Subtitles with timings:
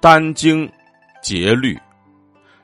[0.00, 0.70] 殚精
[1.22, 1.78] 竭虑。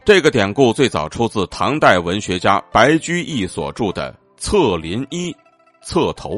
[0.04, 5.32] 这个典故最早出自唐代文学家白居易所著的《策林一·
[5.82, 6.36] 侧头》。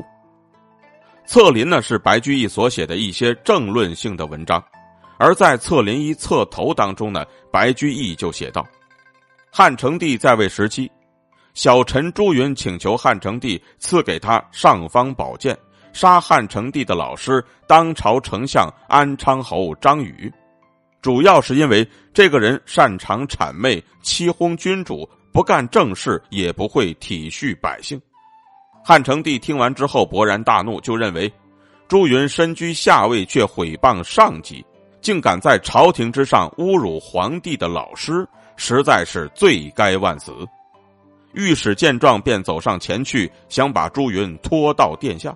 [1.27, 4.63] 策林呢是白居易所写的一些政论性的文章，
[5.19, 8.65] 而在《策林一·侧头》当中呢，白居易就写道：
[9.51, 10.89] 汉成帝在位时期，
[11.53, 15.59] 小臣朱云请求汉成帝赐给他尚方宝剑，
[15.93, 20.33] 杀汉成帝的老师当朝丞相安昌侯张宇。
[21.07, 27.97] 主要是因为这个人擅长谄媚、欺哄君主，不干正事，也不会体恤百姓。
[28.85, 31.33] 汉成帝听完之后勃然大怒，就认为
[31.87, 34.67] 朱云身居下位却毁谤上级，
[35.01, 40.35] 竟敢在朝廷之上侮辱皇帝的老师，实在是罪该万死。
[41.35, 45.33] 御史见状便走上前去，想把朱云拖到殿下，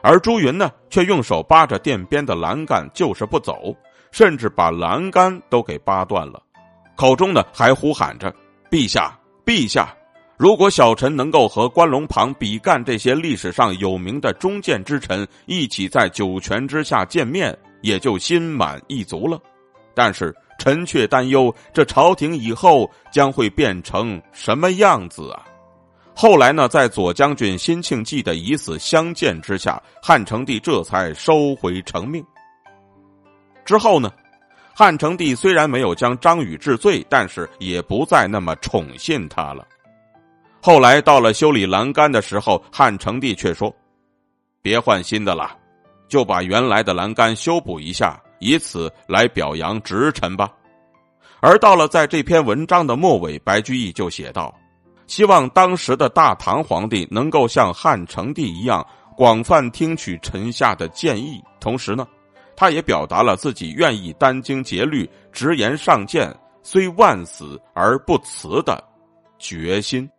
[0.00, 3.76] 而朱云呢，却用手扒着殿边的栏杆，就是不走，
[4.10, 6.42] 甚至把栏杆都给扒断了，
[6.96, 8.34] 口中呢还呼喊着
[8.70, 9.94] ：“陛下，陛下！”
[10.38, 19.40] 如果小臣能够和关龙旁比干这些历史上有名的忠谏之臣一起在九泉之下见面，也就心满意足了。
[19.94, 25.44] 但是臣却担忧，这朝廷以后将会变成什么样子啊？
[26.14, 32.24] 后来呢，在左将军辛庆忌的以死相见之下，汉成帝这才收回成命。
[33.68, 34.10] 之后呢，
[34.74, 39.62] 汉成帝虽然没有将张宇治罪，但是也不再那么宠信他了。
[40.62, 43.70] 后来到了修理栏杆的时候，汉成帝却说
[44.62, 45.54] ：“别换新的了，
[46.08, 50.50] 就把原来的栏杆修补一下，以此来表扬直臣吧。”
[51.40, 54.54] 而到了在这篇文章的末尾，白居易就写道
[55.06, 58.82] ：“希望当时的大唐皇帝能够像汉成帝一样，
[59.14, 62.08] 广泛听取臣下的建议，同时呢，
[62.58, 68.82] 他也表达了自己愿意殚精竭虑、直言上谏，虽万死而不辞的
[69.38, 70.10] 决心。”